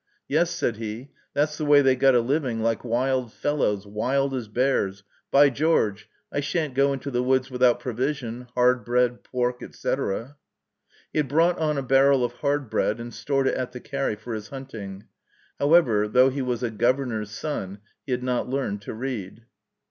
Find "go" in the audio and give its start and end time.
6.73-6.91